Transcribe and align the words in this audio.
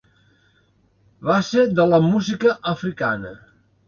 Base 1.31 1.65
de 1.81 1.85
la 1.91 1.99
música 2.05 2.55
africana. 2.73 3.35